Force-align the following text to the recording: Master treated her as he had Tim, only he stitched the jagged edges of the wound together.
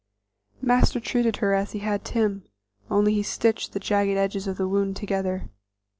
Master 0.63 0.99
treated 0.99 1.35
her 1.45 1.53
as 1.53 1.73
he 1.73 1.77
had 1.77 2.03
Tim, 2.03 2.43
only 2.89 3.13
he 3.13 3.21
stitched 3.21 3.73
the 3.73 3.79
jagged 3.79 4.17
edges 4.17 4.47
of 4.47 4.57
the 4.57 4.67
wound 4.67 4.95
together. 4.95 5.51